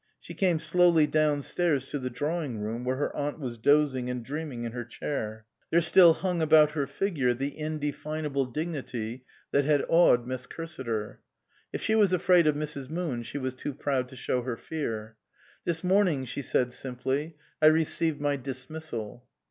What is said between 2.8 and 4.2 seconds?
where her aunt was dozing